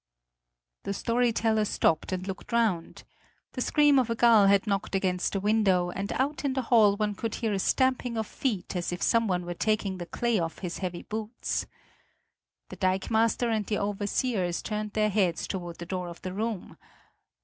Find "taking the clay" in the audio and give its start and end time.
9.53-10.39